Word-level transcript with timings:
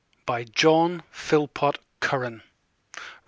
By 0.25 0.45
John 0.45 1.03
Philpot 1.11 1.77
Curran 1.99 2.41
10. 2.95 3.01